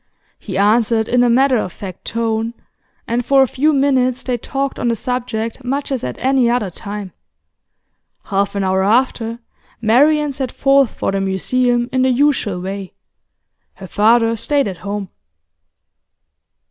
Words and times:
He 0.39 0.57
answered 0.57 1.07
in 1.07 1.23
a 1.23 1.29
matter 1.29 1.57
of 1.57 1.71
fact 1.71 2.05
tone, 2.05 2.55
and 3.07 3.23
for 3.23 3.43
a 3.43 3.47
few 3.47 3.71
minutes 3.71 4.23
they 4.23 4.35
talked 4.35 4.79
on 4.79 4.87
the 4.87 4.95
subject 4.95 5.63
much 5.63 5.91
as 5.91 6.03
at 6.03 6.17
any 6.17 6.49
other 6.49 6.71
time. 6.71 7.11
Half 8.23 8.55
an 8.55 8.63
hour 8.63 8.81
after, 8.83 9.37
Marian 9.79 10.33
set 10.33 10.51
forth 10.51 10.89
for 10.89 11.11
the 11.11 11.21
Museum 11.21 11.87
in 11.93 12.01
the 12.01 12.09
usual 12.09 12.59
way. 12.59 12.93
Her 13.75 13.85
father 13.85 14.35
stayed 14.35 14.67
at 14.67 14.77
home. 14.77 15.09